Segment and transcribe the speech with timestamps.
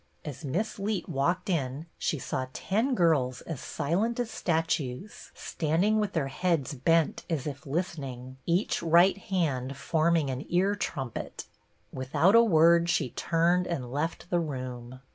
[0.25, 6.15] As Miss Leet walked in she saw ten girls as silent as statues, standing with
[6.15, 11.45] heads bent as if listening, each right hand forming an ear trumpet.
[11.93, 15.01] Without a word she turned and left the room.